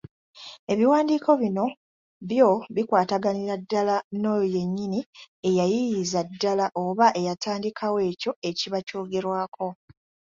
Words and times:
Ebiwandiiko 0.71 1.31
bino 1.41 1.65
byo 2.29 2.49
bikwataganira 2.75 3.55
ddala 3.61 3.95
n’oyo 4.19 4.45
yennyini 4.55 4.99
eyayiiyiza 5.47 6.19
ddala 6.29 6.65
oba 6.83 7.05
eyatandikawo 7.19 7.97
ekyo 8.09 8.31
ekiba 8.49 8.79
kyogerwako. 8.87 9.67